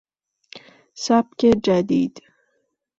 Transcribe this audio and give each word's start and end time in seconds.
سبک 1.03 1.41
جدید 1.63 2.13